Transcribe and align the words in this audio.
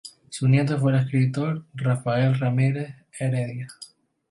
Su 0.31 0.47
nieto 0.49 0.79
fue 0.79 0.93
el 0.93 0.97
escritor 0.99 1.63
Rafael 1.75 2.35
Ramírez 2.39 2.95
Heredia. 3.19 3.67